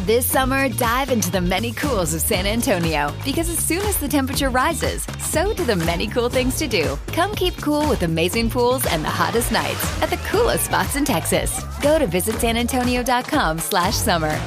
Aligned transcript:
This 0.00 0.26
summer, 0.26 0.68
dive 0.68 1.10
into 1.10 1.30
the 1.30 1.40
many 1.40 1.72
cools 1.72 2.12
of 2.12 2.20
San 2.20 2.46
Antonio 2.46 3.12
because 3.24 3.48
as 3.48 3.58
soon 3.58 3.80
as 3.86 3.96
the 3.96 4.06
temperature 4.06 4.50
rises, 4.50 5.06
so 5.18 5.54
do 5.54 5.64
the 5.64 5.74
many 5.74 6.06
cool 6.06 6.28
things 6.28 6.58
to 6.58 6.68
do. 6.68 6.98
Come 7.08 7.34
keep 7.34 7.56
cool 7.62 7.88
with 7.88 8.02
amazing 8.02 8.50
pools 8.50 8.84
and 8.86 9.02
the 9.02 9.08
hottest 9.08 9.50
nights 9.50 10.02
at 10.02 10.10
the 10.10 10.18
coolest 10.28 10.66
spots 10.66 10.96
in 10.96 11.06
Texas. 11.06 11.64
Go 11.80 11.98
to 11.98 12.06
visitsanantonio.com 12.06 13.58
slash 13.58 13.94
summer. 13.94 14.38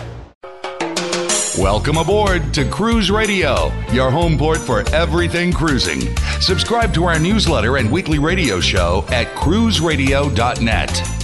Welcome 1.58 1.98
aboard 1.98 2.54
to 2.54 2.70
Cruise 2.70 3.10
Radio, 3.10 3.74
your 3.92 4.12
home 4.12 4.38
port 4.38 4.60
for 4.60 4.88
everything 4.94 5.52
cruising. 5.52 6.16
Subscribe 6.40 6.94
to 6.94 7.06
our 7.06 7.20
newsletter 7.20 7.78
and 7.78 7.92
weekly 7.92 8.20
radio 8.20 8.60
show 8.60 9.04
at 9.10 9.28
cruiseradio.net. 9.36 11.19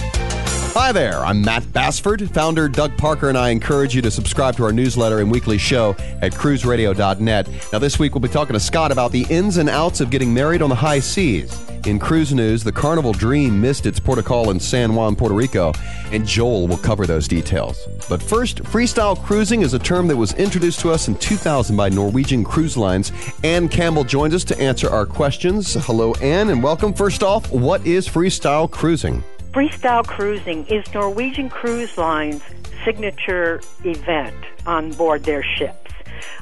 Hi 0.78 0.92
there, 0.92 1.24
I'm 1.24 1.40
Matt 1.40 1.72
Bassford. 1.72 2.30
Founder 2.32 2.68
Doug 2.68 2.94
Parker 2.98 3.30
and 3.30 3.38
I 3.38 3.48
encourage 3.48 3.94
you 3.94 4.02
to 4.02 4.10
subscribe 4.10 4.56
to 4.56 4.64
our 4.64 4.72
newsletter 4.72 5.20
and 5.20 5.30
weekly 5.30 5.56
show 5.56 5.96
at 6.20 6.32
cruiseradio.net. 6.32 7.48
Now, 7.72 7.78
this 7.78 7.98
week 7.98 8.14
we'll 8.14 8.20
be 8.20 8.28
talking 8.28 8.52
to 8.52 8.60
Scott 8.60 8.92
about 8.92 9.10
the 9.10 9.24
ins 9.30 9.56
and 9.56 9.70
outs 9.70 10.02
of 10.02 10.10
getting 10.10 10.34
married 10.34 10.60
on 10.60 10.68
the 10.68 10.74
high 10.74 10.98
seas. 10.98 11.66
In 11.86 11.98
cruise 11.98 12.34
news, 12.34 12.62
the 12.62 12.72
Carnival 12.72 13.14
Dream 13.14 13.58
missed 13.58 13.86
its 13.86 13.98
port 13.98 14.22
call 14.26 14.50
in 14.50 14.60
San 14.60 14.94
Juan, 14.94 15.16
Puerto 15.16 15.34
Rico, 15.34 15.72
and 16.12 16.26
Joel 16.26 16.68
will 16.68 16.76
cover 16.76 17.06
those 17.06 17.26
details. 17.26 17.88
But 18.06 18.22
first, 18.22 18.62
freestyle 18.62 19.16
cruising 19.16 19.62
is 19.62 19.72
a 19.72 19.78
term 19.78 20.06
that 20.08 20.16
was 20.16 20.34
introduced 20.34 20.80
to 20.80 20.90
us 20.90 21.08
in 21.08 21.14
2000 21.14 21.74
by 21.74 21.88
Norwegian 21.88 22.44
Cruise 22.44 22.76
Lines. 22.76 23.12
Ann 23.44 23.70
Campbell 23.70 24.04
joins 24.04 24.34
us 24.34 24.44
to 24.44 24.60
answer 24.60 24.90
our 24.90 25.06
questions. 25.06 25.72
Hello, 25.86 26.12
Ann, 26.16 26.50
and 26.50 26.62
welcome. 26.62 26.92
First 26.92 27.22
off, 27.22 27.50
what 27.50 27.86
is 27.86 28.06
freestyle 28.06 28.70
cruising? 28.70 29.24
Freestyle 29.56 30.06
cruising 30.06 30.66
is 30.66 30.84
Norwegian 30.92 31.48
Cruise 31.48 31.96
Line's 31.96 32.42
signature 32.84 33.62
event 33.84 34.36
on 34.66 34.92
board 34.92 35.24
their 35.24 35.42
ships. 35.42 35.92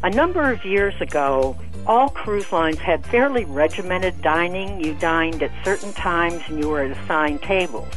A 0.03 0.11
number 0.11 0.51
of 0.51 0.65
years 0.65 1.01
ago, 1.01 1.57
all 1.87 2.09
cruise 2.09 2.51
lines 2.51 2.79
had 2.79 3.07
fairly 3.07 3.45
regimented 3.45 4.21
dining. 4.21 4.81
You 4.85 4.95
dined 4.95 5.45
at 5.45 5.53
certain 5.65 5.93
times 5.93 6.43
and 6.49 6.59
you 6.59 6.69
were 6.69 6.83
at 6.83 6.91
assigned 6.91 7.41
tables. 7.43 7.95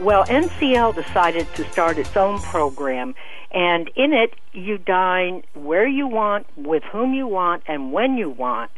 Well, 0.00 0.24
NCL 0.24 0.96
decided 0.96 1.46
to 1.54 1.70
start 1.70 1.96
its 1.96 2.16
own 2.16 2.40
program, 2.40 3.14
and 3.52 3.88
in 3.94 4.12
it, 4.12 4.34
you 4.52 4.78
dine 4.78 5.44
where 5.54 5.86
you 5.86 6.08
want, 6.08 6.44
with 6.56 6.82
whom 6.82 7.14
you 7.14 7.28
want, 7.28 7.62
and 7.68 7.92
when 7.92 8.16
you 8.16 8.30
want 8.30 8.72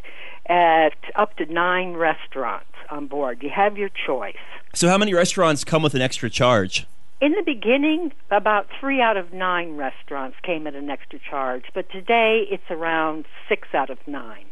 at 0.49 0.97
up 1.15 1.37
to 1.37 1.47
nine 1.47 1.95
restaurants 1.95 2.67
on 2.91 3.07
board. 3.07 3.43
You 3.43 3.51
have 3.51 3.77
your 3.77 3.91
choice. 3.91 4.37
So, 4.75 4.89
how 4.89 4.99
many 4.99 5.15
restaurants 5.15 5.65
come 5.65 5.83
with 5.83 5.95
an 5.95 6.03
extra 6.03 6.31
charge? 6.31 6.87
In 7.21 7.33
the 7.33 7.43
beginning, 7.43 8.13
about 8.31 8.69
three 8.79 9.01
out 9.01 9.17
of 9.17 9.33
nine 9.33 9.77
restaurants 9.77 10.37
came 10.43 10.67
at 10.69 10.75
an 10.75 10.89
extra 10.89 11.19
charge, 11.19 11.65
but 11.75 11.91
today 11.91 12.47
it's 12.49 12.71
around 12.71 13.25
six 13.49 13.69
out 13.75 13.91
of 13.91 13.99
nine. 14.07 14.47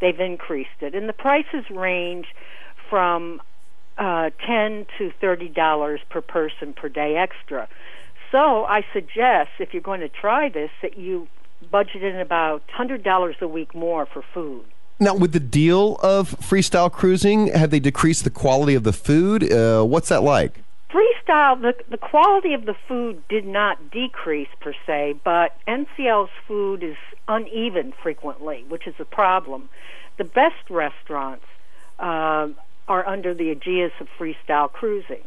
They've 0.00 0.20
increased 0.20 0.82
it, 0.82 0.94
and 0.94 1.08
the 1.08 1.12
prices 1.12 1.64
range 1.68 2.26
from 2.88 3.42
uh, 3.98 4.30
ten 4.46 4.86
to 4.98 5.10
thirty 5.20 5.48
dollars 5.48 6.00
per 6.08 6.20
person 6.20 6.72
per 6.74 6.88
day 6.88 7.16
extra. 7.16 7.68
So 8.30 8.64
I 8.64 8.84
suggest 8.92 9.50
if 9.58 9.72
you're 9.72 9.82
going 9.82 10.00
to 10.00 10.08
try 10.08 10.48
this 10.48 10.70
that 10.82 10.96
you 10.96 11.26
budget 11.70 12.04
in 12.04 12.16
about 12.16 12.62
hundred 12.70 13.02
dollars 13.02 13.36
a 13.40 13.48
week 13.48 13.74
more 13.74 14.06
for 14.06 14.22
food. 14.34 14.64
Now, 14.98 15.14
with 15.14 15.32
the 15.32 15.40
deal 15.40 15.96
of 15.96 16.30
freestyle 16.40 16.90
cruising, 16.90 17.48
have 17.48 17.70
they 17.70 17.80
decreased 17.80 18.24
the 18.24 18.30
quality 18.30 18.74
of 18.74 18.82
the 18.82 18.94
food? 18.94 19.52
Uh, 19.52 19.84
what's 19.84 20.08
that 20.08 20.22
like? 20.22 20.62
Freestyle, 20.90 21.60
the, 21.60 21.74
the 21.90 21.98
quality 21.98 22.54
of 22.54 22.64
the 22.64 22.74
food 22.88 23.22
did 23.28 23.46
not 23.46 23.90
decrease 23.90 24.48
per 24.60 24.72
se, 24.86 25.16
but 25.22 25.54
NCL's 25.68 26.30
food 26.48 26.82
is 26.82 26.96
uneven 27.28 27.92
frequently, 28.02 28.64
which 28.68 28.86
is 28.86 28.94
a 28.98 29.04
problem. 29.04 29.68
The 30.16 30.24
best 30.24 30.70
restaurants 30.70 31.44
uh, 31.98 32.48
are 32.88 33.06
under 33.06 33.34
the 33.34 33.50
aegis 33.50 33.92
of 34.00 34.08
freestyle 34.18 34.72
cruising. 34.72 35.24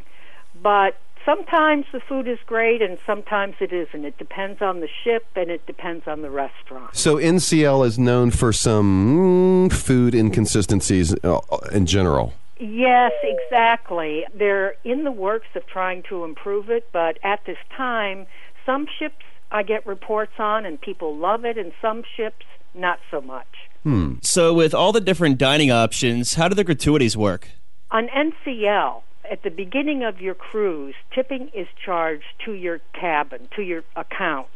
But 0.64 0.98
sometimes 1.25 1.85
the 1.91 2.00
food 2.00 2.28
is 2.28 2.40
great 2.46 2.81
and 2.81 2.97
sometimes 3.06 3.56
it 3.59 3.72
isn't. 3.72 4.06
It 4.06 4.18
depends 4.18 4.62
on 4.62 4.80
the 4.80 4.90
ship 5.03 5.25
and 5.35 5.50
it 5.50 5.66
depends 5.66 6.07
on 6.07 6.22
the 6.22 6.30
restaurant. 6.30 6.96
So 6.96 7.18
NCL 7.18 7.85
is 7.85 8.00
known 8.00 8.31
for 8.31 8.52
some 8.53 9.69
mm, 9.69 9.74
food 9.74 10.16
inconsistencies 10.16 11.16
uh, 11.24 11.40
in 11.72 11.85
general. 11.85 12.34
Yes, 12.59 13.13
exactly. 13.24 14.25
They're 14.34 14.75
in 14.84 15.06
the 15.06 15.12
works 15.12 15.47
of 15.56 15.66
trying 15.66 16.03
to 16.09 16.25
improve 16.25 16.69
it, 16.69 16.90
but 16.91 17.18
at 17.24 17.46
this 17.46 17.57
time, 17.75 18.25
some 18.66 18.86
ships 19.00 19.24
I 19.51 19.63
get 19.63 19.88
reports 19.88 20.34
on 20.38 20.66
and 20.66 20.80
people 20.80 21.16
love 21.16 21.46
it, 21.46 21.57
and 21.57 21.72
some 21.81 22.03
ships 22.18 22.46
not 22.75 23.00
so 23.09 23.22
much. 23.22 23.47
Hmm. 23.84 24.16
So, 24.22 24.53
with 24.53 24.74
all 24.74 24.91
the 24.91 25.01
different 25.01 25.38
dining 25.38 25.72
options, 25.72 26.36
how 26.36 26.50
do 26.50 26.56
the 26.56 26.66
gratuities 26.66 27.16
work? 27.16 27.47
On 27.91 28.07
NCL, 28.09 29.01
at 29.30 29.44
the 29.44 29.50
beginning 29.50 30.04
of 30.04 30.22
your 30.22 30.36
cruise, 30.36 30.96
tipping 31.14 31.50
is 31.54 31.68
charged 31.84 32.26
to 32.46 32.54
your 32.54 32.80
cabin, 32.94 33.48
to 33.56 33.62
your 33.62 33.84
account. 33.96 34.48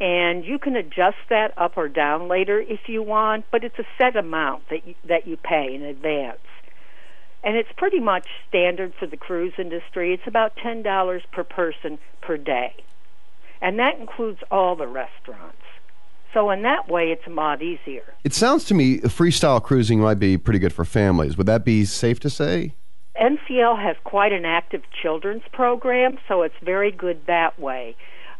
And 0.00 0.44
you 0.44 0.58
can 0.58 0.76
adjust 0.76 1.16
that 1.28 1.52
up 1.56 1.76
or 1.76 1.88
down 1.88 2.28
later 2.28 2.60
if 2.60 2.88
you 2.88 3.02
want, 3.02 3.46
but 3.50 3.64
it's 3.64 3.78
a 3.78 3.86
set 3.98 4.16
amount 4.16 4.68
that 4.70 4.86
you, 4.86 4.94
that 5.08 5.26
you 5.26 5.36
pay 5.36 5.74
in 5.74 5.82
advance. 5.82 6.38
And 7.42 7.56
it's 7.56 7.70
pretty 7.76 8.00
much 8.00 8.26
standard 8.48 8.94
for 8.98 9.06
the 9.06 9.16
cruise 9.16 9.54
industry. 9.58 10.12
It's 10.12 10.26
about 10.26 10.56
$10 10.56 11.20
per 11.32 11.44
person 11.44 11.98
per 12.20 12.36
day. 12.36 12.74
And 13.60 13.78
that 13.78 13.98
includes 13.98 14.40
all 14.50 14.76
the 14.76 14.86
restaurants. 14.86 15.56
So 16.34 16.50
in 16.50 16.62
that 16.62 16.88
way, 16.88 17.10
it's 17.10 17.26
a 17.26 17.30
lot 17.30 17.62
easier. 17.62 18.14
It 18.22 18.34
sounds 18.34 18.64
to 18.64 18.74
me 18.74 18.98
freestyle 19.00 19.62
cruising 19.62 20.00
might 20.00 20.18
be 20.18 20.36
pretty 20.36 20.58
good 20.58 20.72
for 20.72 20.84
families. 20.84 21.36
Would 21.36 21.46
that 21.46 21.64
be 21.64 21.84
safe 21.84 22.20
to 22.20 22.30
say? 22.30 22.74
NCL 23.20 23.82
has 23.82 23.96
quite 24.04 24.32
an 24.32 24.44
active 24.44 24.82
children's 25.02 25.42
program, 25.52 26.18
so 26.28 26.42
it's 26.42 26.54
very 26.62 26.92
good 26.92 27.26
that 27.26 27.58
way. 27.58 27.96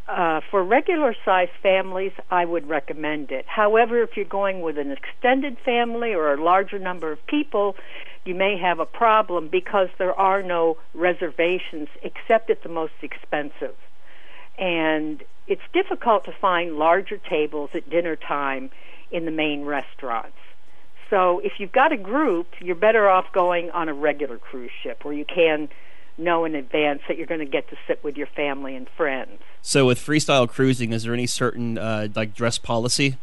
Uh, 0.07 0.41
for 0.51 0.65
regular 0.65 1.15
sized 1.25 1.53
families, 1.63 2.13
I 2.31 2.45
would 2.45 2.67
recommend 2.67 3.31
it. 3.31 3.45
However, 3.47 4.03
if 4.03 4.17
you're 4.17 4.25
going 4.25 4.63
with 4.63 4.79
an 4.79 4.91
extended 4.91 5.59
family 5.65 6.15
or 6.15 6.33
a 6.33 6.43
larger 6.43 6.79
number 6.79 7.13
of 7.13 7.27
people, 7.27 7.77
you 8.25 8.35
may 8.35 8.57
have 8.59 8.79
a 8.79 8.87
problem 8.87 9.49
because 9.49 9.89
there 9.99 10.15
are 10.15 10.43
no 10.43 10.79
reservations 10.95 11.89
except 12.03 12.49
at 12.49 12.63
the 12.63 12.69
most 12.69 12.95
expensive. 13.03 13.75
And 14.59 15.23
it's 15.47 15.63
difficult 15.73 16.25
to 16.25 16.33
find 16.33 16.77
larger 16.77 17.19
tables 17.19 17.71
at 17.75 17.91
dinner 17.91 18.17
time 18.17 18.71
in 19.11 19.25
the 19.25 19.31
main 19.31 19.65
restaurants. 19.65 20.37
So 21.11 21.41
if 21.41 21.53
you've 21.59 21.73
got 21.73 21.93
a 21.93 21.97
group, 21.97 22.49
you're 22.61 22.77
better 22.77 23.09
off 23.09 23.33
going 23.33 23.71
on 23.71 23.89
a 23.89 23.95
regular 23.95 24.39
cruise 24.39 24.71
ship 24.83 25.05
where 25.05 25.15
you 25.15 25.25
can 25.25 25.69
know 26.19 26.45
in 26.45 26.55
advance 26.55 27.01
that 27.09 27.17
you're 27.17 27.27
going 27.27 27.41
to 27.41 27.47
get 27.47 27.69
to 27.71 27.77
sit 27.87 28.03
with 28.03 28.17
your 28.17 28.27
family 28.27 28.75
and 28.75 28.89
friends. 28.97 29.41
So 29.63 29.87
with 29.87 29.99
freestyle 29.99 30.49
cruising, 30.49 30.93
is 30.93 31.05
there 31.05 31.15
any 31.15 31.27
certain 31.27 31.79
uh, 31.79 32.09
like 32.15 32.35
dress 32.35 32.59
policy? 32.59 33.17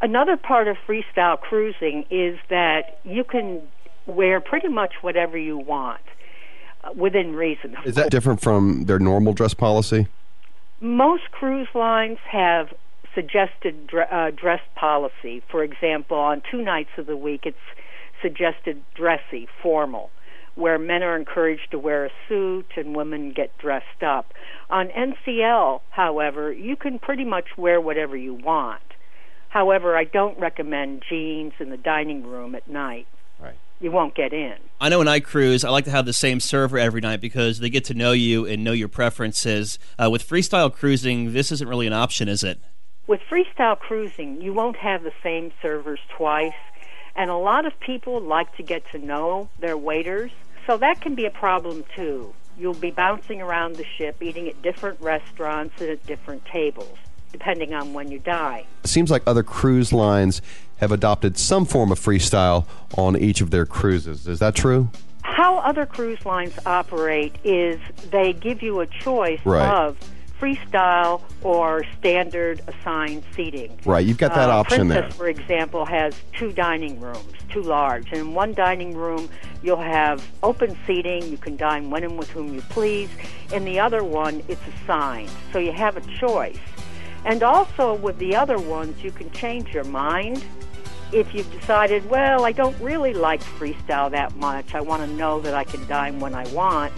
Another 0.00 0.36
part 0.36 0.66
of 0.66 0.76
freestyle 0.86 1.40
cruising 1.40 2.04
is 2.10 2.38
that 2.50 2.98
you 3.04 3.22
can 3.22 3.62
wear 4.04 4.40
pretty 4.40 4.68
much 4.68 4.94
whatever 5.00 5.38
you 5.38 5.56
want 5.56 6.00
uh, 6.82 6.90
within 6.94 7.36
reason. 7.36 7.76
Is 7.84 7.94
that 7.94 8.10
different 8.10 8.40
from 8.40 8.86
their 8.86 8.98
normal 8.98 9.32
dress 9.32 9.54
policy? 9.54 10.08
Most 10.80 11.30
cruise 11.30 11.68
lines 11.72 12.18
have 12.28 12.74
suggested 13.14 13.90
uh, 13.94 14.30
dress 14.30 14.60
policy. 14.74 15.42
For 15.50 15.62
example, 15.62 16.16
on 16.16 16.42
two 16.50 16.62
nights 16.62 16.90
of 16.98 17.06
the 17.06 17.16
week, 17.16 17.42
it's 17.44 17.56
suggested 18.20 18.82
dressy, 18.94 19.48
formal, 19.62 20.10
where 20.54 20.78
men 20.78 21.02
are 21.02 21.16
encouraged 21.16 21.70
to 21.70 21.78
wear 21.78 22.06
a 22.06 22.10
suit 22.28 22.66
and 22.76 22.94
women 22.94 23.32
get 23.32 23.56
dressed 23.58 24.02
up. 24.06 24.32
On 24.70 24.88
NCL, 24.88 25.80
however, 25.90 26.52
you 26.52 26.76
can 26.76 26.98
pretty 26.98 27.24
much 27.24 27.56
wear 27.56 27.80
whatever 27.80 28.16
you 28.16 28.34
want. 28.34 28.82
However, 29.48 29.96
I 29.96 30.04
don't 30.04 30.38
recommend 30.38 31.02
jeans 31.08 31.52
in 31.60 31.68
the 31.68 31.76
dining 31.76 32.26
room 32.26 32.54
at 32.54 32.68
night. 32.68 33.06
Right. 33.38 33.56
You 33.80 33.90
won't 33.90 34.14
get 34.14 34.32
in. 34.32 34.54
I 34.80 34.88
know 34.88 34.98
when 34.98 35.08
I 35.08 35.20
cruise, 35.20 35.64
I 35.64 35.70
like 35.70 35.84
to 35.84 35.90
have 35.90 36.06
the 36.06 36.12
same 36.12 36.40
server 36.40 36.78
every 36.78 37.00
night 37.00 37.20
because 37.20 37.58
they 37.58 37.68
get 37.68 37.84
to 37.86 37.94
know 37.94 38.12
you 38.12 38.46
and 38.46 38.64
know 38.64 38.72
your 38.72 38.88
preferences. 38.88 39.78
Uh, 39.98 40.08
with 40.10 40.26
freestyle 40.26 40.72
cruising, 40.72 41.32
this 41.32 41.52
isn't 41.52 41.68
really 41.68 41.86
an 41.86 41.92
option, 41.92 42.28
is 42.28 42.42
it? 42.42 42.60
With 43.06 43.20
freestyle 43.30 43.78
cruising, 43.78 44.40
you 44.40 44.52
won't 44.52 44.76
have 44.76 45.02
the 45.02 45.12
same 45.22 45.52
servers 45.60 45.98
twice, 46.16 46.52
and 47.16 47.30
a 47.30 47.36
lot 47.36 47.66
of 47.66 47.78
people 47.80 48.20
like 48.20 48.56
to 48.56 48.62
get 48.62 48.88
to 48.92 48.98
know 48.98 49.48
their 49.58 49.76
waiters, 49.76 50.30
so 50.66 50.76
that 50.78 51.00
can 51.00 51.14
be 51.14 51.26
a 51.26 51.30
problem 51.30 51.84
too. 51.96 52.32
You'll 52.56 52.74
be 52.74 52.90
bouncing 52.92 53.42
around 53.42 53.76
the 53.76 53.84
ship, 53.98 54.22
eating 54.22 54.46
at 54.48 54.62
different 54.62 55.00
restaurants 55.00 55.80
and 55.80 55.90
at 55.90 56.06
different 56.06 56.44
tables, 56.44 56.96
depending 57.32 57.74
on 57.74 57.92
when 57.92 58.10
you 58.10 58.18
dine. 58.20 58.64
It 58.84 58.88
seems 58.88 59.10
like 59.10 59.22
other 59.26 59.42
cruise 59.42 59.92
lines 59.92 60.40
have 60.76 60.92
adopted 60.92 61.36
some 61.38 61.64
form 61.64 61.90
of 61.90 61.98
freestyle 61.98 62.66
on 62.96 63.16
each 63.16 63.40
of 63.40 63.50
their 63.50 63.66
cruises. 63.66 64.28
Is 64.28 64.38
that 64.38 64.54
true? 64.54 64.90
How 65.22 65.58
other 65.58 65.86
cruise 65.86 66.24
lines 66.26 66.54
operate 66.66 67.34
is 67.42 67.80
they 68.10 68.32
give 68.32 68.62
you 68.62 68.80
a 68.80 68.86
choice 68.86 69.40
Right. 69.44 69.66
of 69.68 69.96
freestyle 70.42 71.22
or 71.42 71.84
standard 71.98 72.60
assigned 72.66 73.22
seating. 73.36 73.78
Right, 73.84 74.04
you've 74.04 74.18
got 74.18 74.34
that 74.34 74.50
Uh, 74.50 74.58
option 74.58 74.88
Princess, 74.88 75.02
there. 75.02 75.10
for 75.12 75.28
example, 75.28 75.84
has 75.84 76.14
two 76.32 76.50
dining 76.52 76.98
rooms, 77.00 77.32
two 77.48 77.62
large. 77.62 78.08
And 78.10 78.20
in 78.20 78.34
one 78.34 78.52
dining 78.52 78.96
room, 78.96 79.28
you'll 79.62 79.76
have 79.76 80.22
open 80.42 80.76
seating. 80.86 81.22
You 81.30 81.36
can 81.36 81.56
dine 81.56 81.90
when 81.90 82.02
and 82.02 82.18
with 82.18 82.30
whom 82.30 82.52
you 82.54 82.60
please. 82.62 83.08
In 83.52 83.64
the 83.64 83.78
other 83.78 84.02
one, 84.02 84.42
it's 84.48 84.60
assigned. 84.82 85.30
So 85.52 85.58
you 85.60 85.72
have 85.72 85.96
a 85.96 86.00
choice. 86.18 86.58
And 87.24 87.44
also 87.44 87.94
with 87.94 88.18
the 88.18 88.34
other 88.34 88.58
ones, 88.58 89.02
you 89.04 89.12
can 89.12 89.30
change 89.30 89.72
your 89.72 89.84
mind. 89.84 90.44
If 91.12 91.34
you've 91.34 91.52
decided, 91.60 92.08
well, 92.10 92.44
I 92.44 92.52
don't 92.52 92.78
really 92.80 93.14
like 93.14 93.42
freestyle 93.44 94.10
that 94.10 94.34
much, 94.36 94.74
I 94.74 94.80
want 94.80 95.02
to 95.02 95.16
know 95.16 95.40
that 95.40 95.54
I 95.54 95.62
can 95.62 95.86
dine 95.86 96.18
when 96.18 96.34
I 96.34 96.48
want, 96.48 96.92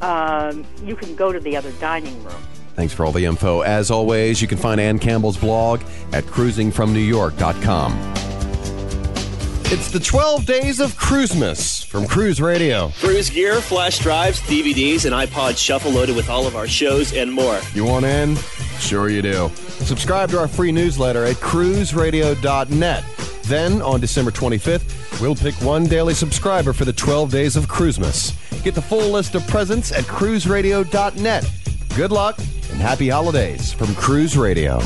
um, 0.00 0.64
you 0.82 0.96
can 0.96 1.14
go 1.14 1.30
to 1.32 1.40
the 1.40 1.56
other 1.56 1.72
dining 1.72 2.22
room. 2.24 2.42
Thanks 2.76 2.92
for 2.92 3.06
all 3.06 3.12
the 3.12 3.24
info. 3.24 3.62
As 3.62 3.90
always, 3.90 4.42
you 4.42 4.46
can 4.46 4.58
find 4.58 4.78
Ann 4.78 4.98
Campbell's 4.98 5.38
blog 5.38 5.80
at 6.12 6.24
cruisingfromnewyork.com. 6.24 8.12
It's 9.68 9.90
the 9.90 9.98
12 9.98 10.46
Days 10.46 10.78
of 10.78 10.94
Cruisemas 10.96 11.84
from 11.86 12.06
Cruise 12.06 12.40
Radio. 12.40 12.92
Cruise 13.00 13.30
gear, 13.30 13.60
flash 13.60 13.98
drives, 13.98 14.40
DVDs, 14.42 15.06
and 15.06 15.14
iPod 15.14 15.56
shuffle 15.56 15.90
loaded 15.90 16.14
with 16.14 16.28
all 16.28 16.46
of 16.46 16.54
our 16.54 16.68
shows 16.68 17.14
and 17.14 17.32
more. 17.32 17.58
You 17.72 17.84
want 17.84 18.04
in? 18.04 18.36
Sure 18.78 19.08
you 19.08 19.22
do. 19.22 19.50
Subscribe 19.56 20.30
to 20.30 20.38
our 20.38 20.46
free 20.46 20.70
newsletter 20.70 21.24
at 21.24 21.36
cruiseradio.net. 21.36 23.04
Then, 23.44 23.80
on 23.80 24.00
December 24.00 24.30
25th, 24.30 25.20
we'll 25.20 25.34
pick 25.34 25.54
one 25.62 25.86
daily 25.86 26.14
subscriber 26.14 26.72
for 26.74 26.84
the 26.84 26.92
12 26.92 27.30
Days 27.30 27.56
of 27.56 27.66
Cruisemas. 27.68 28.36
Get 28.62 28.74
the 28.74 28.82
full 28.82 29.10
list 29.10 29.34
of 29.34 29.46
presents 29.48 29.92
at 29.92 30.04
cruiseradio.net. 30.04 31.50
Good 31.96 32.12
luck 32.12 32.38
happy 32.86 33.08
holidays 33.08 33.72
from 33.72 33.92
Cruise 33.96 34.38
Radio. 34.38 34.78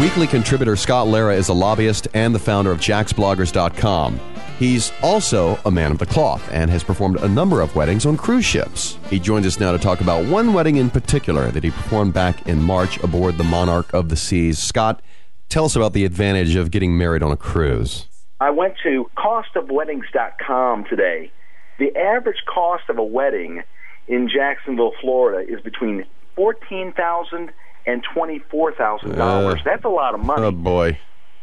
Weekly 0.00 0.28
contributor 0.28 0.76
Scott 0.76 1.08
Lara 1.08 1.34
is 1.34 1.48
a 1.48 1.52
lobbyist 1.52 2.06
and 2.14 2.32
the 2.32 2.38
founder 2.38 2.70
of 2.70 2.78
jacksbloggers.com. 2.78 4.20
He's 4.60 4.92
also 5.02 5.58
a 5.66 5.72
man 5.72 5.90
of 5.90 5.98
the 5.98 6.06
cloth 6.06 6.48
and 6.52 6.70
has 6.70 6.84
performed 6.84 7.16
a 7.16 7.28
number 7.28 7.62
of 7.62 7.74
weddings 7.74 8.06
on 8.06 8.16
cruise 8.16 8.44
ships. 8.44 8.96
He 9.10 9.18
joins 9.18 9.44
us 9.44 9.58
now 9.58 9.72
to 9.72 9.78
talk 9.78 10.00
about 10.00 10.24
one 10.26 10.52
wedding 10.52 10.76
in 10.76 10.88
particular 10.88 11.50
that 11.50 11.64
he 11.64 11.72
performed 11.72 12.14
back 12.14 12.46
in 12.46 12.62
March 12.62 12.96
aboard 13.02 13.38
the 13.38 13.44
Monarch 13.44 13.92
of 13.92 14.08
the 14.08 14.14
Seas. 14.14 14.60
Scott, 14.60 15.02
tell 15.48 15.64
us 15.64 15.74
about 15.74 15.94
the 15.94 16.04
advantage 16.04 16.54
of 16.54 16.70
getting 16.70 16.96
married 16.96 17.24
on 17.24 17.32
a 17.32 17.36
cruise. 17.36 18.06
I 18.40 18.50
went 18.50 18.74
to 18.84 19.10
costofweddings.com 19.18 20.84
today. 20.84 21.32
The 21.78 21.96
average 21.96 22.42
cost 22.46 22.84
of 22.88 22.98
a 22.98 23.04
wedding 23.04 23.62
in 24.08 24.28
Jacksonville, 24.28 24.92
Florida 25.00 25.50
is 25.50 25.60
between 25.60 26.04
fourteen 26.36 26.92
thousand 26.92 27.50
and 27.86 28.04
twenty-four 28.14 28.72
thousand 28.72 29.16
dollars. 29.16 29.60
Uh, 29.60 29.64
That's 29.64 29.84
a 29.84 29.88
lot 29.88 30.14
of 30.14 30.24
money. 30.24 30.42
Oh, 30.42 30.50
boy. 30.52 30.98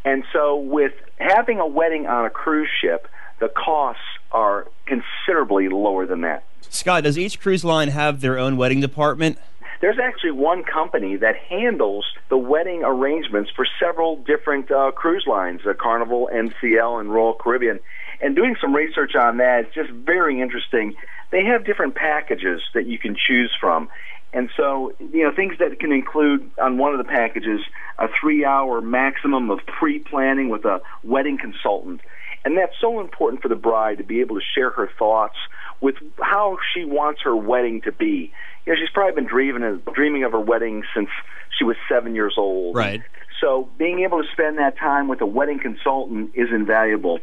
And 0.06 0.24
so, 0.32 0.58
with 0.58 0.94
having 1.18 1.60
a 1.60 1.68
wedding 1.68 2.08
on 2.08 2.26
a 2.26 2.30
cruise 2.30 2.70
ship, 2.82 3.08
the 3.40 3.50
costs 3.50 4.02
are 4.32 4.68
considerably 4.86 5.70
lower 5.70 6.06
than 6.06 6.22
that. 6.22 6.44
Scott, 6.70 7.04
does 7.04 7.18
each 7.18 7.40
cruise 7.40 7.66
line 7.66 7.90
have 7.90 8.22
their 8.22 8.38
own 8.38 8.56
wedding 8.58 8.80
department? 8.80 9.38
There's 9.82 9.98
actually 9.98 10.32
one 10.32 10.64
company 10.64 11.16
that 11.18 11.36
handles 11.38 12.06
the 12.30 12.38
wedding 12.38 12.84
arrangements 12.84 13.50
for 13.56 13.66
several 13.80 14.18
different 14.18 14.70
uh, 14.70 14.92
cruise 14.92 15.24
lines, 15.26 15.62
uh, 15.66 15.74
Carnival, 15.74 16.30
NCL, 16.34 17.00
and 17.00 17.14
Royal 17.14 17.34
Caribbean. 17.34 17.80
And 18.22 18.36
doing 18.36 18.56
some 18.60 18.76
research 18.76 19.16
on 19.16 19.38
that, 19.38 19.66
it's 19.66 19.76
just 19.76 19.92
very 19.92 20.42
interesting. 20.42 20.94
They 21.32 21.46
have 21.46 21.66
different 21.66 21.96
packages 21.96 22.62
that 22.74 22.86
you 22.86 22.98
can 22.98 23.16
choose 23.16 23.52
from. 23.60 23.90
And 24.32 24.50
so, 24.56 24.94
you 25.00 25.24
know, 25.24 25.32
things 25.36 25.56
that 25.60 25.80
can 25.80 25.92
include 25.92 26.52
on 26.62 26.78
one 26.78 26.94
of 26.94 27.00
the 27.00 27.10
packages 27.10 27.62
a 27.98 28.08
three 28.22 28.46
hour 28.46 28.82
maximum 28.82 29.50
of 29.50 29.60
pre 29.66 30.00
planning 30.00 30.50
with 30.50 30.66
a 30.66 30.82
wedding 31.04 31.38
consultant. 31.38 32.02
And 32.46 32.58
that's 32.58 32.74
so 32.80 33.00
important 33.00 33.42
for 33.42 33.48
the 33.48 33.56
bride 33.56 33.98
to 33.98 34.04
be 34.04 34.22
able 34.22 34.36
to 34.36 34.46
share 34.56 34.70
her 34.72 34.90
thoughts 34.98 35.36
with 35.82 35.96
how 36.22 36.58
she 36.74 36.86
wants 36.86 37.22
her 37.24 37.36
wedding 37.36 37.82
to 37.82 37.92
be. 37.92 38.32
You 38.66 38.74
know, 38.74 38.80
she's 38.80 38.90
probably 38.94 39.16
been 39.16 39.30
dreaming, 39.30 39.64
of, 39.64 39.94
dreaming 39.94 40.24
of 40.24 40.32
her 40.32 40.40
wedding 40.40 40.84
since 40.96 41.10
she 41.58 41.64
was 41.64 41.76
seven 41.90 42.16
years 42.16 42.36
old. 42.38 42.76
Right. 42.76 43.02
So 43.42 43.70
being 43.78 44.02
able 44.02 44.22
to 44.22 44.30
spend 44.32 44.58
that 44.58 44.78
time 44.78 45.08
with 45.08 45.22
a 45.22 45.26
wedding 45.26 45.60
consultant 45.60 46.32
is 46.36 46.50
invaluable. 46.52 47.20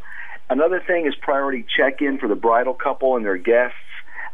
Another 0.49 0.81
thing 0.87 1.07
is 1.07 1.15
priority 1.17 1.65
check 1.77 2.01
in 2.01 2.19
for 2.19 2.29
the 2.29 2.37
bridal 2.37 2.75
couple 2.75 3.17
and 3.17 3.25
their 3.25 3.37
guests. 3.37 3.77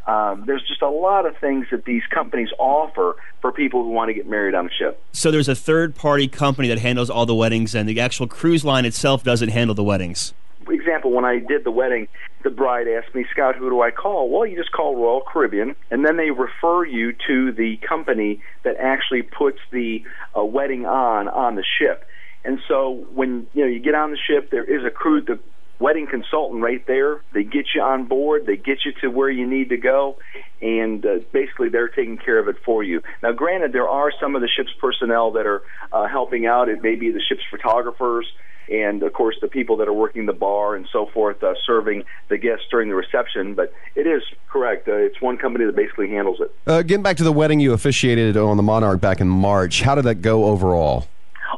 Um, 0.07 0.45
there's 0.47 0.63
just 0.67 0.83
a 0.83 0.89
lot 0.89 1.27
of 1.27 1.37
things 1.39 1.67
that 1.71 1.85
these 1.85 2.03
companies 2.11 2.49
offer 2.59 3.17
for 3.41 3.53
people 3.53 3.85
who 3.85 3.91
want 3.91 4.09
to 4.09 4.15
get 4.15 4.29
married 4.29 4.55
on 4.55 4.67
a 4.67 4.71
ship. 4.71 5.01
So 5.13 5.31
there's 5.31 5.49
a 5.49 5.55
third 5.55 5.95
party 5.95 6.27
company 6.27 6.69
that 6.69 6.81
handles 6.81 7.09
all 7.09 7.25
the 7.25 7.35
weddings, 7.35 7.75
and 7.75 7.89
the 7.89 8.01
actual 8.01 8.27
cruise 8.27 8.65
line 8.65 8.85
itself 8.85 9.23
doesn't 9.23 9.51
handle 9.51 9.75
the 9.75 9.85
weddings. 9.85 10.35
For 10.65 10.73
example, 10.73 11.13
when 11.13 11.25
I 11.25 11.39
did 11.39 11.65
the 11.65 11.71
wedding, 11.71 12.09
the 12.43 12.51
bride 12.51 12.89
asked 12.89 13.15
me, 13.15 13.25
Scott, 13.31 13.57
who 13.57 13.71
do 13.71 13.81
I 13.81 13.91
call? 13.91 14.29
Well, 14.29 14.47
you 14.47 14.57
just 14.57 14.73
call 14.73 14.97
Royal 14.97 15.21
Caribbean, 15.21 15.77
and 15.91 16.05
then 16.05 16.17
they 16.17 16.31
refer 16.31 16.85
you 16.85 17.15
to 17.29 17.53
the 17.53 17.79
company 17.89 18.43
that 18.65 18.77
actually 18.79 19.23
puts 19.23 19.59
the 19.71 20.05
uh, 20.37 20.45
wedding 20.45 20.85
on 20.85 21.29
on 21.29 21.55
the 21.55 21.65
ship. 21.79 22.05
And 22.45 22.59
so 22.67 23.07
when 23.15 23.47
you 23.55 23.63
know 23.63 23.71
you 23.71 23.79
get 23.79 23.95
on 23.95 24.11
the 24.11 24.17
ship, 24.17 24.51
there 24.51 24.65
is 24.65 24.85
a 24.85 24.91
crew, 24.91 25.21
the 25.21 25.39
wedding 25.83 26.07
consultant 26.07 26.63
right 26.63 26.87
there. 26.87 27.23
They 27.35 27.43
get 27.43 27.67
you 27.75 27.83
on 27.83 28.07
board, 28.07 28.47
they 28.47 28.57
get 28.57 28.85
you 28.85 28.93
to 29.01 29.09
where 29.09 29.29
you 29.29 29.47
need 29.47 29.71
to 29.71 29.77
go, 29.77 30.19
and 30.61 31.05
uh, 31.05 31.19
basically 31.33 31.69
they're 31.69 31.89
taking 31.89 32.17
care 32.17 32.39
of 32.39 32.49
it 32.49 32.57
for 32.65 32.85
you. 32.85 33.03
Now, 33.23 33.33
granted, 33.33 33.73
there 33.73 33.89
are 33.89 34.13
some 34.21 34.37
of 34.37 34.43
the 34.43 34.49
ship's 34.49 34.73
personnel 34.81 35.33
that 35.33 35.47
are 35.47 35.63
uh, 35.93 36.07
helping 36.09 36.47
out. 36.47 36.69
It 36.69 36.83
may 36.83 36.95
be 36.95 37.11
the 37.11 37.21
ship's 37.21 37.43
photographers 37.51 38.27
and 38.71 39.03
of 39.03 39.13
course 39.13 39.37
the 39.41 39.49
people 39.49 39.77
that 39.79 39.89
are 39.89 39.93
working 39.93 40.27
the 40.27 40.33
bar 40.33 40.77
and 40.77 40.87
so 40.93 41.07
forth, 41.07 41.43
uh, 41.43 41.55
serving 41.67 42.05
the 42.29 42.39
guests 42.39 42.65
during 42.71 42.89
the 42.89 42.95
reception. 42.95 43.55
But 43.55 43.73
it 43.97 44.07
is 44.07 44.23
correct; 44.49 44.89
uh, 44.89 44.93
it's 44.93 45.21
one 45.21 45.37
company 45.37 45.65
that 45.65 45.77
basically 45.77 46.09
handles 46.11 46.41
it. 46.41 46.55
Uh, 46.67 46.83
getting 46.83 47.03
back 47.03 47.17
to 47.17 47.25
the 47.25 47.33
wedding 47.33 47.61
you 47.61 47.73
officiated 47.73 48.37
on 48.37 48.57
the 48.57 48.63
Monarch 48.63 49.01
back 49.01 49.21
in 49.21 49.29
March, 49.29 49.83
how 49.83 49.95
did 49.95 50.05
that 50.05 50.23
go 50.23 50.45
overall? 50.45 51.09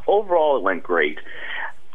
Overall, 0.07 0.57
it 0.57 0.63
went 0.63 0.83
great. 0.83 1.19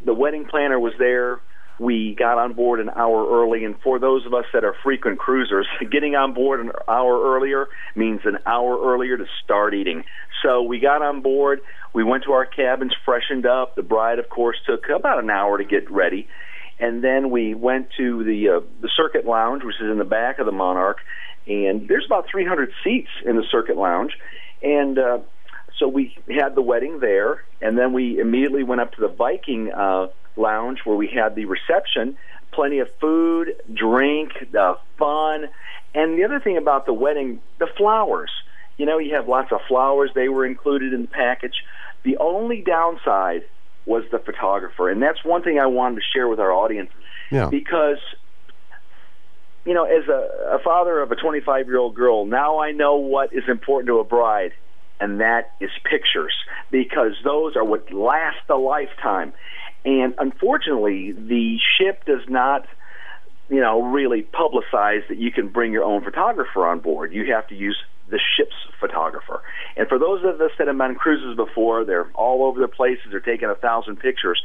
The 0.04 0.14
wedding 0.14 0.46
planner 0.46 0.78
was 0.78 0.94
there. 0.98 1.40
We 1.80 2.14
got 2.14 2.36
on 2.36 2.52
board 2.52 2.78
an 2.78 2.90
hour 2.90 3.26
early, 3.26 3.64
and 3.64 3.74
for 3.80 3.98
those 3.98 4.26
of 4.26 4.34
us 4.34 4.44
that 4.52 4.64
are 4.64 4.74
frequent 4.82 5.18
cruisers, 5.18 5.66
getting 5.90 6.14
on 6.14 6.34
board 6.34 6.60
an 6.60 6.72
hour 6.86 7.34
earlier 7.34 7.68
means 7.96 8.20
an 8.24 8.36
hour 8.44 8.78
earlier 8.92 9.16
to 9.16 9.24
start 9.42 9.72
eating. 9.72 10.04
So 10.42 10.60
we 10.62 10.78
got 10.78 11.00
on 11.00 11.22
board. 11.22 11.60
We 11.94 12.04
went 12.04 12.24
to 12.24 12.32
our 12.32 12.44
cabins, 12.44 12.92
freshened 13.02 13.46
up. 13.46 13.76
The 13.76 13.82
bride, 13.82 14.18
of 14.18 14.28
course, 14.28 14.58
took 14.66 14.90
about 14.94 15.24
an 15.24 15.30
hour 15.30 15.56
to 15.56 15.64
get 15.64 15.90
ready, 15.90 16.28
and 16.78 17.02
then 17.02 17.30
we 17.30 17.54
went 17.54 17.88
to 17.96 18.24
the 18.24 18.58
uh, 18.58 18.60
the 18.82 18.90
circuit 18.94 19.24
lounge, 19.24 19.62
which 19.64 19.76
is 19.80 19.90
in 19.90 19.96
the 19.96 20.04
back 20.04 20.38
of 20.38 20.44
the 20.44 20.52
Monarch, 20.52 20.98
and 21.46 21.88
there's 21.88 22.04
about 22.04 22.26
300 22.30 22.72
seats 22.84 23.08
in 23.24 23.36
the 23.36 23.44
circuit 23.50 23.78
lounge, 23.78 24.12
and 24.62 24.98
uh, 24.98 25.18
so 25.78 25.88
we 25.88 26.14
had 26.28 26.54
the 26.54 26.62
wedding 26.62 27.00
there, 27.00 27.42
and 27.62 27.78
then 27.78 27.94
we 27.94 28.20
immediately 28.20 28.64
went 28.64 28.82
up 28.82 28.92
to 28.92 29.00
the 29.00 29.08
Viking 29.08 29.72
uh, 29.72 30.08
lounge 30.40 30.80
where 30.84 30.96
we 30.96 31.08
had 31.08 31.34
the 31.34 31.44
reception. 31.44 32.16
Plenty 32.52 32.80
of 32.80 32.88
food, 33.00 33.54
drink, 33.72 34.32
uh, 34.58 34.74
fun, 34.98 35.48
and 35.94 36.18
the 36.18 36.24
other 36.24 36.40
thing 36.40 36.56
about 36.56 36.86
the 36.86 36.92
wedding, 36.92 37.40
the 37.58 37.68
flowers. 37.76 38.30
You 38.76 38.86
know, 38.86 38.98
you 38.98 39.14
have 39.14 39.28
lots 39.28 39.52
of 39.52 39.60
flowers. 39.68 40.10
They 40.14 40.28
were 40.28 40.44
included 40.46 40.92
in 40.92 41.02
the 41.02 41.08
package. 41.08 41.62
The 42.02 42.16
only 42.16 42.62
downside 42.62 43.42
was 43.86 44.04
the 44.10 44.18
photographer, 44.18 44.88
and 44.90 45.02
that's 45.02 45.24
one 45.24 45.42
thing 45.42 45.58
I 45.60 45.66
wanted 45.66 45.96
to 45.96 46.02
share 46.12 46.28
with 46.28 46.40
our 46.40 46.52
audience 46.52 46.90
Yeah. 47.30 47.48
because 47.48 47.98
you 49.64 49.74
know, 49.74 49.84
as 49.84 50.08
a, 50.08 50.56
a 50.56 50.58
father 50.64 51.00
of 51.00 51.12
a 51.12 51.16
25 51.16 51.66
year 51.66 51.78
old 51.78 51.94
girl, 51.94 52.24
now 52.24 52.60
I 52.60 52.72
know 52.72 52.96
what 52.96 53.32
is 53.32 53.44
important 53.48 53.88
to 53.88 53.98
a 53.98 54.04
bride, 54.04 54.52
and 55.00 55.20
that 55.20 55.52
is 55.60 55.70
pictures, 55.84 56.32
because 56.70 57.12
those 57.24 57.56
are 57.56 57.64
what 57.64 57.92
last 57.92 58.38
a 58.48 58.56
lifetime. 58.56 59.32
And 59.84 60.14
unfortunately, 60.18 61.12
the 61.12 61.58
ship 61.78 62.04
does 62.04 62.22
not, 62.28 62.66
you 63.48 63.60
know, 63.60 63.82
really 63.82 64.22
publicize 64.22 65.06
that 65.08 65.18
you 65.18 65.30
can 65.32 65.48
bring 65.48 65.72
your 65.72 65.84
own 65.84 66.04
photographer 66.04 66.66
on 66.66 66.80
board. 66.80 67.12
You 67.12 67.32
have 67.32 67.46
to 67.48 67.54
use 67.54 67.76
the 68.10 68.18
ship's 68.36 68.56
photographer. 68.78 69.40
And 69.76 69.88
for 69.88 69.98
those 69.98 70.24
of 70.24 70.40
us 70.40 70.50
that 70.58 70.66
have 70.66 70.76
been 70.76 70.90
on 70.90 70.94
cruises 70.96 71.36
before, 71.36 71.84
they're 71.84 72.10
all 72.14 72.44
over 72.44 72.60
the 72.60 72.68
places, 72.68 73.06
they're 73.10 73.20
taking 73.20 73.48
a 73.48 73.54
thousand 73.54 73.96
pictures, 73.96 74.42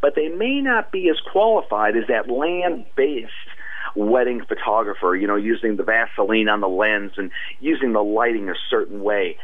but 0.00 0.14
they 0.16 0.28
may 0.28 0.60
not 0.60 0.90
be 0.90 1.08
as 1.08 1.16
qualified 1.30 1.96
as 1.96 2.04
that 2.08 2.30
land 2.30 2.86
based 2.96 3.30
wedding 3.94 4.42
photographer, 4.46 5.14
you 5.14 5.26
know, 5.26 5.36
using 5.36 5.76
the 5.76 5.82
Vaseline 5.82 6.48
on 6.48 6.60
the 6.60 6.68
lens 6.68 7.12
and 7.16 7.30
using 7.60 7.92
the 7.92 8.02
lighting 8.02 8.48
a 8.48 8.54
certain 8.70 9.02
way. 9.02 9.36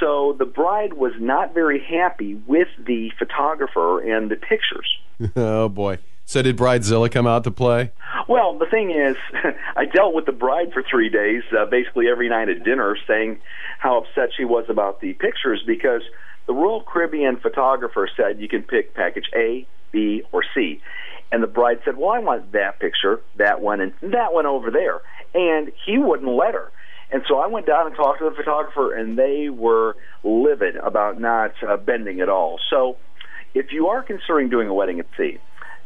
So 0.00 0.34
the 0.38 0.44
bride 0.44 0.94
was 0.94 1.12
not 1.18 1.54
very 1.54 1.80
happy 1.80 2.34
with 2.46 2.68
the 2.78 3.10
photographer 3.18 4.00
and 4.00 4.30
the 4.30 4.36
pictures. 4.36 4.98
Oh 5.36 5.68
boy. 5.68 5.98
So 6.26 6.42
did 6.42 6.56
Bridezilla 6.56 7.10
come 7.10 7.26
out 7.26 7.44
to 7.44 7.50
play? 7.50 7.92
Well, 8.28 8.58
the 8.58 8.66
thing 8.66 8.90
is, 8.90 9.16
I 9.76 9.84
dealt 9.84 10.14
with 10.14 10.26
the 10.26 10.32
bride 10.32 10.72
for 10.72 10.82
three 10.82 11.10
days, 11.10 11.42
uh, 11.56 11.66
basically 11.66 12.08
every 12.08 12.28
night 12.28 12.48
at 12.48 12.64
dinner, 12.64 12.96
saying 13.06 13.38
how 13.78 13.98
upset 13.98 14.30
she 14.36 14.44
was 14.44 14.64
about 14.68 15.00
the 15.00 15.12
pictures 15.12 15.62
because 15.66 16.02
the 16.46 16.54
Royal 16.54 16.82
Caribbean 16.82 17.36
photographer 17.36 18.08
said 18.16 18.40
you 18.40 18.48
can 18.48 18.62
pick 18.62 18.94
package 18.94 19.28
A, 19.34 19.66
B, 19.92 20.22
or 20.32 20.42
C. 20.54 20.80
And 21.30 21.42
the 21.42 21.46
bride 21.46 21.80
said, 21.84 21.96
Well, 21.96 22.10
I 22.10 22.20
want 22.20 22.52
that 22.52 22.80
picture, 22.80 23.20
that 23.36 23.60
one, 23.60 23.80
and 23.80 23.92
that 24.02 24.32
one 24.32 24.46
over 24.46 24.70
there. 24.70 25.00
And 25.34 25.72
he 25.84 25.98
wouldn't 25.98 26.30
let 26.30 26.54
her. 26.54 26.70
And 27.14 27.22
so 27.28 27.38
I 27.38 27.46
went 27.46 27.64
down 27.64 27.86
and 27.86 27.94
talked 27.94 28.18
to 28.18 28.28
the 28.28 28.34
photographer, 28.34 28.92
and 28.92 29.16
they 29.16 29.48
were 29.48 29.94
livid 30.24 30.74
about 30.74 31.20
not 31.20 31.52
uh, 31.62 31.76
bending 31.76 32.20
at 32.20 32.28
all. 32.28 32.58
So 32.68 32.96
if 33.54 33.66
you 33.70 33.86
are 33.86 34.02
considering 34.02 34.48
doing 34.50 34.66
a 34.66 34.74
wedding 34.74 34.98
at 34.98 35.06
sea, 35.16 35.38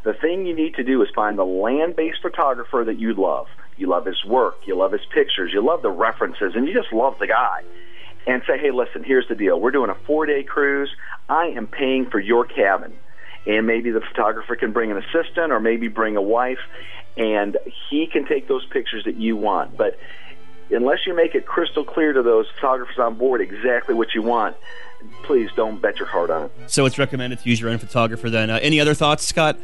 the 0.04 0.14
thing 0.14 0.46
you 0.46 0.56
need 0.56 0.76
to 0.76 0.82
do 0.82 1.02
is 1.02 1.08
find 1.14 1.38
the 1.38 1.44
land 1.44 1.96
based 1.96 2.22
photographer 2.22 2.82
that 2.82 2.98
you 2.98 3.12
love. 3.12 3.46
You 3.76 3.90
love 3.90 4.06
his 4.06 4.24
work, 4.24 4.54
you 4.64 4.74
love 4.74 4.92
his 4.92 5.02
pictures, 5.12 5.50
you 5.52 5.62
love 5.62 5.82
the 5.82 5.90
references, 5.90 6.52
and 6.54 6.66
you 6.66 6.72
just 6.72 6.94
love 6.94 7.16
the 7.20 7.26
guy. 7.26 7.60
And 8.26 8.40
say, 8.46 8.56
hey, 8.58 8.70
listen, 8.70 9.04
here's 9.04 9.28
the 9.28 9.34
deal. 9.34 9.60
We're 9.60 9.70
doing 9.70 9.90
a 9.90 9.96
four 10.06 10.24
day 10.24 10.42
cruise. 10.44 10.88
I 11.28 11.48
am 11.48 11.66
paying 11.66 12.08
for 12.08 12.18
your 12.18 12.46
cabin. 12.46 12.94
And 13.46 13.66
maybe 13.66 13.90
the 13.90 14.00
photographer 14.00 14.56
can 14.56 14.72
bring 14.72 14.90
an 14.90 14.96
assistant 14.96 15.52
or 15.52 15.60
maybe 15.60 15.88
bring 15.88 16.16
a 16.16 16.22
wife, 16.22 16.58
and 17.18 17.58
he 17.90 18.06
can 18.06 18.26
take 18.26 18.48
those 18.48 18.64
pictures 18.72 19.04
that 19.04 19.16
you 19.16 19.36
want. 19.36 19.76
But 19.76 19.98
unless 20.70 21.06
you 21.06 21.14
make 21.14 21.34
it 21.34 21.46
crystal 21.46 21.84
clear 21.84 22.12
to 22.12 22.22
those 22.22 22.46
photographers 22.54 22.98
on 22.98 23.14
board 23.16 23.40
exactly 23.40 23.94
what 23.94 24.14
you 24.14 24.22
want, 24.22 24.56
please 25.24 25.50
don't 25.56 25.80
bet 25.80 25.98
your 25.98 26.08
heart 26.08 26.30
on 26.30 26.46
it. 26.46 26.52
So 26.66 26.86
it's 26.86 26.98
recommended 26.98 27.40
to 27.40 27.48
use 27.48 27.60
your 27.60 27.70
own 27.70 27.78
photographer 27.78 28.30
then. 28.30 28.50
Uh, 28.50 28.58
any 28.62 28.80
other 28.80 28.94
thoughts, 28.94 29.26
Scott? 29.26 29.58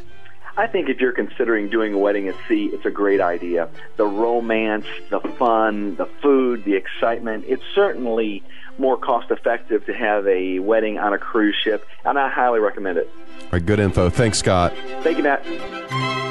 I 0.57 0.67
think 0.67 0.87
if 0.87 1.01
you're 1.01 1.11
considering 1.11 1.69
doing 1.69 1.93
a 1.93 1.97
wedding 1.97 2.29
at 2.29 2.35
sea, 2.47 2.69
it's 2.71 2.85
a 2.85 2.91
great 2.91 3.19
idea. 3.19 3.67
The 3.97 4.05
romance, 4.05 4.85
the 5.09 5.19
fun, 5.19 5.95
the 5.97 6.05
food, 6.21 6.63
the 6.63 6.75
excitement, 6.75 7.43
it's 7.47 7.63
certainly 7.73 8.41
more 8.77 8.97
cost 8.97 9.31
effective 9.31 9.85
to 9.85 9.93
have 9.93 10.25
a 10.27 10.59
wedding 10.59 10.97
on 10.97 11.13
a 11.13 11.17
cruise 11.17 11.55
ship, 11.61 11.85
and 12.05 12.17
I 12.17 12.29
highly 12.29 12.59
recommend 12.59 12.97
it. 12.97 13.09
All 13.43 13.49
right, 13.53 13.65
good 13.65 13.79
info. 13.79 14.09
Thanks, 14.09 14.37
Scott. 14.37 14.73
Thank 15.01 15.17
you, 15.17 15.23
Matt. 15.23 16.24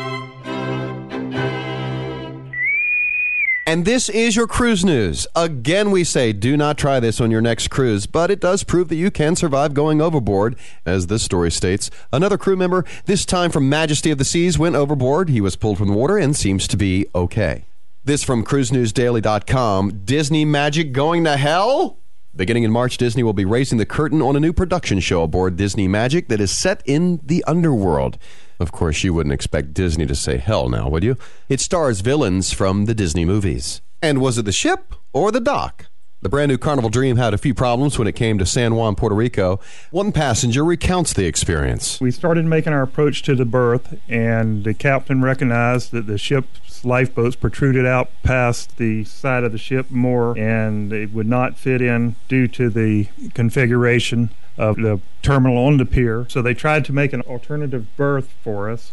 And 3.67 3.87
this 3.87 4.11
is 4.11 4.37
your 4.37 4.47
cruise 4.47 4.85
news. 4.85 5.27
Again, 5.35 5.91
we 5.91 6.05
say 6.05 6.35
do 6.35 6.55
not 6.55 6.77
try 6.77 7.01
this 7.01 7.19
on 7.19 7.31
your 7.31 7.41
next 7.41 7.69
cruise, 7.69 8.07
but 8.07 8.31
it 8.31 8.39
does 8.39 8.63
prove 8.63 8.89
that 8.89 8.97
you 8.97 9.11
can 9.11 9.37
survive 9.37 9.73
going 9.73 10.03
overboard, 10.03 10.57
as 10.85 11.07
this 11.07 11.23
story 11.23 11.51
states. 11.51 11.91
Another 12.13 12.37
crew 12.37 12.57
member, 12.57 12.85
this 13.07 13.25
time 13.25 13.51
from 13.51 13.71
Majesty 13.71 14.11
of 14.11 14.19
the 14.19 14.25
Seas, 14.25 14.59
went 14.59 14.77
overboard. 14.77 15.31
He 15.31 15.41
was 15.41 15.57
pulled 15.57 15.79
from 15.79 15.89
the 15.89 15.95
water 15.95 16.19
and 16.19 16.37
seems 16.37 16.69
to 16.69 16.77
be 16.77 17.07
okay. 17.15 17.65
This 18.05 18.23
from 18.23 18.45
cruisenewsdaily.com. 18.45 20.03
Disney 20.05 20.45
magic 20.45 20.93
going 20.93 21.25
to 21.25 21.39
hell? 21.39 21.97
Beginning 22.37 22.65
in 22.65 22.71
March, 22.71 22.99
Disney 22.99 23.23
will 23.23 23.33
be 23.33 23.47
raising 23.47 23.79
the 23.79 23.87
curtain 23.87 24.21
on 24.21 24.37
a 24.37 24.41
new 24.41 24.53
production 24.53 25.01
show 25.01 25.23
aboard 25.23 25.57
Disney 25.57 25.89
Magic 25.89 26.29
that 26.29 26.41
is 26.41 26.51
set 26.51 26.83
in 26.85 27.21
the 27.23 27.45
underworld. 27.45 28.19
Of 28.61 28.73
course, 28.73 29.03
you 29.03 29.13
wouldn't 29.15 29.33
expect 29.33 29.75
Disney 29.75 30.07
to 30.07 30.15
say 30.15 30.39
hell 30.39 30.69
now, 30.69 30.89
would 30.89 31.03
you? 31.03 31.17
It 31.49 31.61
stars 31.61 32.01
villains 32.01 32.53
from 32.53 32.87
the 32.87 32.95
Disney 32.95 33.25
movies. 33.25 33.81
And 34.01 34.21
was 34.21 34.39
it 34.39 34.45
the 34.45 34.53
ship 34.53 34.95
or 35.13 35.33
the 35.33 35.41
dock? 35.41 35.87
The 36.25 36.31
brand 36.31 36.49
new 36.49 36.57
Carnival 36.57 36.89
Dream 36.89 37.19
had 37.19 37.35
a 37.35 37.39
few 37.39 37.53
problems 37.53 37.99
when 37.99 38.09
it 38.09 38.15
came 38.15 38.39
to 38.39 38.47
San 38.47 38.77
Juan, 38.77 38.95
Puerto 38.95 39.15
Rico. 39.15 39.61
One 39.91 40.11
passenger 40.11 40.65
recounts 40.65 41.13
the 41.13 41.27
experience. 41.27 42.01
We 42.01 42.11
started 42.11 42.47
making 42.47 42.73
our 42.73 42.81
approach 42.81 43.23
to 43.25 43.35
the 43.35 43.45
berth, 43.45 44.01
and 44.09 44.65
the 44.65 44.73
captain 44.73 45.21
recognized 45.21 45.93
that 45.93 46.07
the 46.07 46.17
ship's 46.17 46.83
lifeboats 46.83 47.37
protruded 47.37 47.85
out 47.85 48.11
past 48.23 48.79
the 48.79 49.05
side 49.05 49.45
of 49.45 49.53
the 49.53 49.59
ship 49.59 49.91
more, 49.91 50.35
and 50.39 50.95
it 50.95 51.13
would 51.13 51.27
not 51.27 51.59
fit 51.59 51.83
in 51.83 52.17
due 52.27 52.49
to 52.49 52.71
the 52.71 53.09
configuration 53.35 54.31
of 54.57 54.77
the 54.77 55.01
terminal 55.23 55.59
on 55.59 55.77
the 55.77 55.87
pier. 55.87 56.27
So 56.29 56.43
they 56.43 56.55
tried 56.55 56.85
to 56.87 56.93
make 56.93 57.13
an 57.13 57.23
alternative 57.23 57.87
berth 57.97 58.33
for 58.43 58.71
us. 58.71 58.93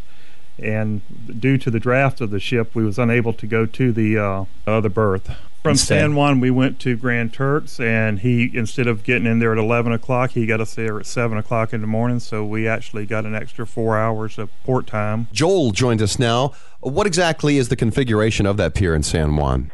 And 0.59 1.01
due 1.39 1.57
to 1.57 1.71
the 1.71 1.79
draft 1.79 2.21
of 2.21 2.29
the 2.29 2.39
ship, 2.39 2.75
we 2.75 2.83
was 2.83 2.99
unable 2.99 3.33
to 3.33 3.47
go 3.47 3.65
to 3.65 3.91
the 3.91 4.17
uh, 4.17 4.45
other 4.67 4.89
berth. 4.89 5.35
From 5.63 5.71
Instead. 5.71 5.99
San 5.99 6.15
Juan, 6.15 6.39
we 6.39 6.49
went 6.49 6.79
to 6.79 6.97
Grand 6.97 7.33
Turks, 7.33 7.79
and 7.79 8.19
he 8.19 8.49
instead 8.55 8.87
of 8.87 9.03
getting 9.03 9.27
in 9.27 9.37
there 9.37 9.51
at 9.51 9.59
eleven 9.59 9.93
o'clock, 9.93 10.31
he 10.31 10.47
got 10.47 10.59
us 10.59 10.73
there 10.73 10.99
at 10.99 11.05
seven 11.05 11.37
o'clock 11.37 11.71
in 11.71 11.81
the 11.81 11.87
morning. 11.87 12.19
So 12.19 12.43
we 12.43 12.67
actually 12.67 13.05
got 13.05 13.25
an 13.25 13.35
extra 13.35 13.67
four 13.67 13.95
hours 13.95 14.39
of 14.39 14.49
port 14.63 14.87
time. 14.87 15.27
Joel 15.31 15.69
joins 15.69 16.01
us 16.01 16.17
now. 16.17 16.53
What 16.79 17.05
exactly 17.05 17.57
is 17.57 17.69
the 17.69 17.75
configuration 17.75 18.47
of 18.47 18.57
that 18.57 18.73
pier 18.73 18.95
in 18.95 19.03
San 19.03 19.35
Juan? 19.35 19.71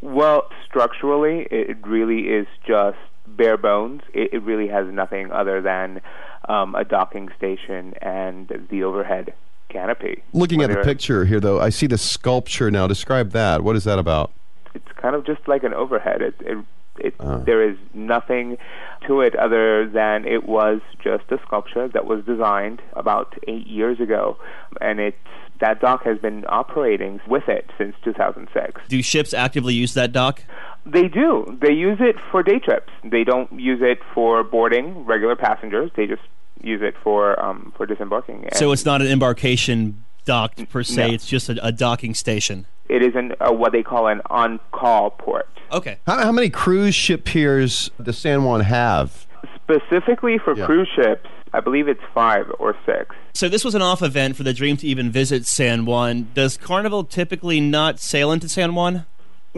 Well, 0.00 0.50
structurally, 0.66 1.46
it 1.52 1.86
really 1.86 2.28
is 2.28 2.48
just 2.66 2.98
bare 3.38 3.56
bones. 3.56 4.02
It, 4.12 4.34
it 4.34 4.42
really 4.42 4.68
has 4.68 4.86
nothing 4.92 5.32
other 5.32 5.62
than 5.62 6.02
um, 6.48 6.74
a 6.74 6.84
docking 6.84 7.30
station 7.38 7.94
and 8.02 8.66
the 8.70 8.82
overhead 8.84 9.32
canopy. 9.70 10.22
Looking 10.34 10.62
at 10.62 10.68
the 10.70 10.82
picture 10.82 11.24
here, 11.24 11.40
though, 11.40 11.60
I 11.60 11.70
see 11.70 11.86
the 11.86 11.98
sculpture 11.98 12.70
now. 12.70 12.86
Describe 12.86 13.30
that. 13.32 13.62
What 13.64 13.76
is 13.76 13.84
that 13.84 13.98
about? 13.98 14.32
it's 14.74 14.92
kind 15.00 15.14
of 15.16 15.24
just 15.24 15.48
like 15.48 15.64
an 15.64 15.72
overhead. 15.74 16.20
It, 16.20 16.34
it, 16.40 16.58
it 17.00 17.14
Ah. 17.20 17.38
there 17.38 17.66
is 17.68 17.76
nothing 17.94 18.58
to 19.06 19.20
it 19.22 19.34
other 19.34 19.88
than 19.88 20.24
it 20.26 20.46
was 20.46 20.80
just 21.02 21.24
a 21.30 21.38
sculpture 21.46 21.88
that 21.88 22.04
was 22.04 22.24
designed 22.24 22.82
about 22.92 23.34
eight 23.48 23.66
years 23.66 23.98
ago, 23.98 24.36
and 24.80 25.00
it's 25.00 25.16
that 25.60 25.80
dock 25.80 26.04
has 26.04 26.18
been 26.18 26.44
operating 26.48 27.18
with 27.26 27.48
it 27.48 27.70
since 27.78 27.96
2006. 28.04 28.80
Do 28.88 29.02
ships 29.02 29.32
actively 29.34 29.74
use 29.74 29.94
that 29.94 30.12
dock? 30.12 30.44
They 30.90 31.08
do. 31.08 31.58
They 31.60 31.72
use 31.72 31.98
it 32.00 32.16
for 32.30 32.42
day 32.42 32.58
trips. 32.58 32.90
They 33.04 33.24
don't 33.24 33.52
use 33.60 33.80
it 33.82 33.98
for 34.14 34.42
boarding 34.44 35.04
regular 35.04 35.36
passengers. 35.36 35.90
They 35.96 36.06
just 36.06 36.22
use 36.62 36.80
it 36.82 36.94
for 37.02 37.38
um, 37.42 37.72
for 37.76 37.86
disembarking. 37.86 38.44
And 38.44 38.54
So 38.54 38.72
it's 38.72 38.84
not 38.84 39.00
an 39.02 39.06
embarkation 39.08 40.04
dock 40.24 40.54
per 40.70 40.82
se, 40.82 41.08
No. 41.08 41.14
it's 41.14 41.26
just 41.26 41.48
a, 41.48 41.64
a 41.66 41.72
docking 41.72 42.14
station. 42.14 42.66
it 42.88 43.02
is 43.02 43.14
an, 43.14 43.32
uh, 43.40 43.50
what 43.52 43.72
they 43.72 43.82
call 43.82 44.06
an 44.08 44.20
on-call 44.30 45.10
port. 45.10 45.48
Okay. 45.72 45.98
How, 46.06 46.24
how 46.24 46.32
many 46.32 46.50
cruise 46.50 46.94
ship 46.94 47.24
piers 47.24 47.90
does 48.02 48.18
San 48.18 48.44
Juan 48.44 48.60
have? 48.60 49.26
Specifically 49.62 50.38
for 50.38 50.56
Yeah. 50.56 50.66
cruise 50.66 50.88
ships, 50.94 51.28
I 51.52 51.60
believe 51.60 51.88
it's 51.88 52.00
five 52.14 52.46
or 52.58 52.74
six. 52.86 53.14
So 53.34 53.48
this 53.48 53.64
was 53.64 53.74
an 53.74 53.82
off 53.82 54.02
event 54.02 54.36
for 54.36 54.42
the 54.42 54.52
Dream 54.52 54.76
to 54.78 54.86
even 54.86 55.10
visit 55.10 55.46
San 55.46 55.84
Juan. 55.86 56.28
Does 56.34 56.56
Carnival 56.56 57.04
typically 57.04 57.60
not 57.60 58.00
sail 58.00 58.32
into 58.32 58.48
San 58.48 58.74
Juan? 58.74 59.06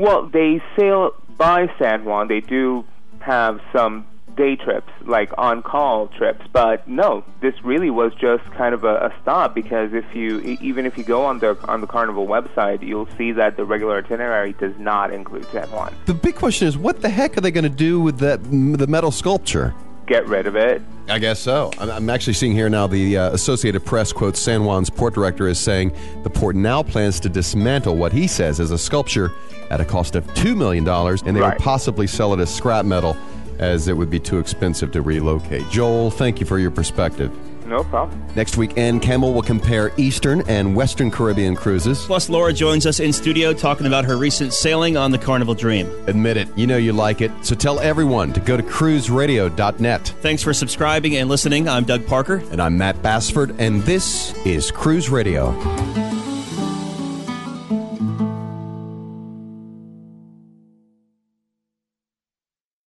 Well, 0.00 0.26
they 0.26 0.62
sail 0.78 1.12
by 1.36 1.70
San 1.78 2.06
Juan. 2.06 2.28
They 2.28 2.40
do 2.40 2.86
have 3.18 3.60
some 3.70 4.06
day 4.34 4.56
trips, 4.56 4.90
like 5.04 5.30
on-call 5.36 6.08
trips. 6.08 6.40
But 6.54 6.88
no, 6.88 7.22
this 7.42 7.52
really 7.62 7.90
was 7.90 8.12
just 8.14 8.42
kind 8.52 8.72
of 8.74 8.84
a, 8.84 8.94
a 8.94 9.14
stop 9.20 9.54
because 9.54 9.92
if 9.92 10.06
you, 10.14 10.40
even 10.62 10.86
if 10.86 10.96
you 10.96 11.04
go 11.04 11.26
on 11.26 11.40
the 11.40 11.54
on 11.68 11.82
the 11.82 11.86
Carnival 11.86 12.26
website, 12.26 12.82
you'll 12.82 13.08
see 13.18 13.32
that 13.32 13.58
the 13.58 13.64
regular 13.66 13.98
itinerary 13.98 14.54
does 14.54 14.72
not 14.78 15.12
include 15.12 15.46
San 15.52 15.70
Juan. 15.70 15.94
The 16.06 16.14
big 16.14 16.34
question 16.34 16.66
is, 16.66 16.78
what 16.78 17.02
the 17.02 17.10
heck 17.10 17.36
are 17.36 17.42
they 17.42 17.50
going 17.50 17.64
to 17.64 17.68
do 17.68 18.00
with 18.00 18.20
that 18.20 18.42
the 18.42 18.86
metal 18.86 19.10
sculpture? 19.10 19.74
Get 20.10 20.26
rid 20.26 20.48
of 20.48 20.56
it. 20.56 20.82
I 21.08 21.20
guess 21.20 21.38
so. 21.38 21.70
I'm, 21.78 22.10
actually 22.10 22.32
seeing 22.32 22.50
here 22.50 22.68
now 22.68 22.88
the 22.88 23.16
uh, 23.16 23.30
Associated 23.30 23.84
Press 23.84 24.12
quotes 24.12 24.40
San 24.40 24.64
Juan's 24.64 24.90
port 24.90 25.14
director 25.14 25.46
as 25.46 25.56
saying 25.56 25.92
the 26.24 26.30
port 26.30 26.56
now 26.56 26.82
plans 26.82 27.20
to 27.20 27.28
dismantle 27.28 27.94
what 27.94 28.12
he 28.12 28.26
says 28.26 28.58
is 28.58 28.72
a 28.72 28.78
sculpture 28.78 29.30
at 29.70 29.80
a 29.80 29.84
cost 29.84 30.16
of 30.16 30.26
$2 30.34 30.56
million, 30.56 30.84
and 30.88 31.36
they 31.36 31.40
Right. 31.40 31.54
would 31.56 31.62
possibly 31.62 32.08
sell 32.08 32.34
it 32.34 32.40
as 32.40 32.52
scrap 32.52 32.84
metal 32.84 33.16
as 33.60 33.86
it 33.86 33.96
would 33.96 34.10
be 34.10 34.18
too 34.18 34.40
expensive 34.40 34.90
to 34.90 35.00
relocate. 35.00 35.68
Joel, 35.70 36.10
thank 36.10 36.40
you 36.40 36.44
for 36.46 36.58
your 36.58 36.72
perspective. 36.72 37.30
No 37.70 37.84
problem. 37.84 38.20
Next 38.34 38.56
week, 38.56 38.76
Ann 38.76 38.98
Campbell 38.98 39.32
will 39.32 39.42
compare 39.42 39.92
Eastern 39.96 40.42
and 40.48 40.74
Western 40.74 41.08
Caribbean 41.08 41.54
cruises. 41.54 42.04
Plus, 42.04 42.28
Laura 42.28 42.52
joins 42.52 42.84
us 42.84 42.98
in 42.98 43.12
studio 43.12 43.54
talking 43.54 43.86
about 43.86 44.04
her 44.04 44.16
recent 44.16 44.52
sailing 44.52 44.96
on 44.96 45.12
the 45.12 45.18
Carnival 45.18 45.54
Dream. 45.54 45.88
Admit 46.08 46.36
it, 46.36 46.48
you 46.58 46.66
know 46.66 46.76
you 46.76 46.92
like 46.92 47.20
it, 47.20 47.30
so 47.42 47.54
tell 47.54 47.78
everyone 47.78 48.32
to 48.32 48.40
go 48.40 48.56
to 48.56 48.62
cruiseradio.net. 48.64 50.14
Thanks 50.20 50.42
for 50.42 50.52
subscribing 50.52 51.16
and 51.18 51.28
listening. 51.28 51.68
I'm 51.68 51.84
Doug 51.84 52.04
Parker. 52.08 52.42
And 52.50 52.60
I'm 52.60 52.76
Matt 52.76 53.00
Bassford, 53.02 53.54
and 53.60 53.82
this 53.82 54.34
is 54.44 54.72
Cruise 54.72 55.08
Radio. 55.08 56.09